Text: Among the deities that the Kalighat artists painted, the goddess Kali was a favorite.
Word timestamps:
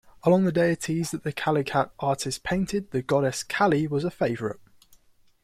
Among 0.23 0.45
the 0.45 0.51
deities 0.51 1.11
that 1.11 1.21
the 1.23 1.31
Kalighat 1.31 1.91
artists 1.99 2.39
painted, 2.43 2.89
the 2.89 3.03
goddess 3.03 3.43
Kali 3.43 3.85
was 3.85 4.03
a 4.03 4.09
favorite. 4.09 4.59